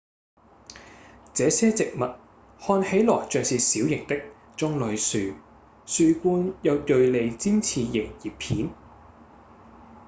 [1.35, 2.15] 這些植物
[2.59, 4.19] 看起來像是小型的
[4.57, 5.33] 棕櫚樹
[5.85, 8.71] 樹冠有銳利尖刺形葉片